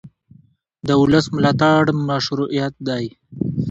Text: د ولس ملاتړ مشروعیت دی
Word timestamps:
د 0.87 0.89
ولس 1.01 1.25
ملاتړ 1.35 1.81
مشروعیت 2.07 2.73
دی 2.87 3.05